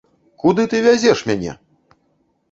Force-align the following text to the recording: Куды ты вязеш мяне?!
Куды 0.43 0.63
ты 0.71 0.79
вязеш 0.85 1.19
мяне?! 1.31 1.53